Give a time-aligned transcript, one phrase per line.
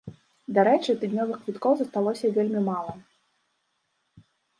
[0.57, 2.97] Дарэчы, тыднёвых квіткоў засталося вельмі мала.